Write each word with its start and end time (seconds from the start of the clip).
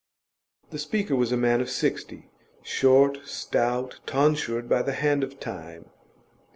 The 0.71 0.79
speaker 0.79 1.15
was 1.15 1.31
a 1.31 1.37
man 1.37 1.61
of 1.61 1.69
sixty, 1.69 2.31
short, 2.63 3.19
stout, 3.23 3.99
tonsured 4.07 4.67
by 4.67 4.81
the 4.81 4.93
hand 4.93 5.23
of 5.23 5.39
time. 5.39 5.91